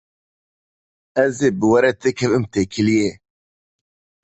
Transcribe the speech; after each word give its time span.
Ez 1.23 1.37
ê 1.47 1.49
bi 1.57 1.65
we 1.71 1.79
re 1.83 1.91
têkevim 2.01 2.45
têkiliyê. 2.53 3.11